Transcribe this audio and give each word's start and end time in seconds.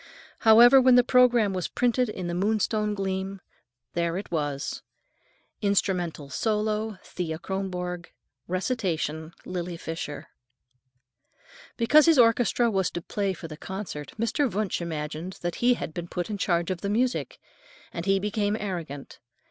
However, 0.39 0.81
when 0.81 0.95
the 0.95 1.03
programme 1.03 1.53
was 1.53 1.67
printed 1.67 2.09
in 2.09 2.25
the 2.25 2.33
Moonstone 2.33 2.95
Gleam, 2.95 3.39
there 3.93 4.17
it 4.17 4.31
was: 4.31 4.81
"Instrumental 5.61 6.27
solo, 6.31 6.97
Thea 7.03 7.37
Kronborg. 7.37 8.11
Recitation, 8.47 9.31
Lily 9.45 9.77
Fisher." 9.77 10.29
Because 11.77 12.07
his 12.07 12.17
orchestra 12.17 12.71
was 12.71 12.89
to 12.89 13.01
play 13.03 13.33
for 13.33 13.47
the 13.47 13.57
concert, 13.57 14.13
Mr. 14.17 14.51
Wunsch 14.51 14.81
imagined 14.81 15.33
that 15.43 15.57
he 15.61 15.75
had 15.75 15.93
been 15.93 16.07
put 16.07 16.31
in 16.31 16.39
charge 16.39 16.71
of 16.71 16.81
the 16.81 16.89
music, 16.89 17.37
and 17.93 18.07
he 18.07 18.17
became 18.17 18.57
arrogant. 18.59 19.19